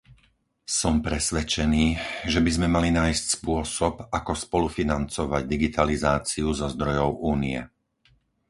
Som 0.81 0.95
presvedčený, 1.07 1.85
že 2.33 2.39
by 2.45 2.49
sme 2.55 2.65
mali 2.75 2.89
nájsť 2.99 3.23
spôsob, 3.37 3.93
ako 4.19 4.31
spolufinancovať 4.43 5.43
digitalizáciu 5.53 6.47
zo 6.59 6.65
zdrojov 6.73 7.09
Únie. 7.33 7.59